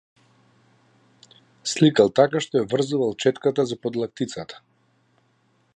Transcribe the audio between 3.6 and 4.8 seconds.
за подлактицата.